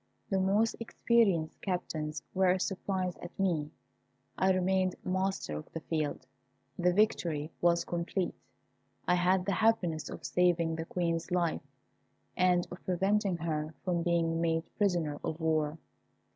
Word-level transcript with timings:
The 0.31 0.39
most 0.39 0.75
experienced 0.79 1.61
captains 1.61 2.23
were 2.33 2.57
surprised 2.57 3.19
at 3.19 3.37
me. 3.39 3.69
I 4.35 4.51
remained 4.51 4.95
master 5.05 5.55
of 5.55 5.71
the 5.73 5.79
field. 5.81 6.25
The 6.79 6.91
victory 6.91 7.51
was 7.61 7.85
complete. 7.85 8.33
I 9.07 9.13
had 9.13 9.45
the 9.45 9.51
happiness 9.51 10.09
of 10.09 10.25
saving 10.25 10.75
the 10.75 10.85
Queen's 10.85 11.29
life, 11.29 11.61
and 12.35 12.67
of 12.71 12.83
preventing 12.83 13.37
her 13.37 13.75
from 13.85 14.01
being 14.01 14.41
made 14.41 14.63
prisoner 14.75 15.19
of 15.23 15.39
war. 15.39 15.77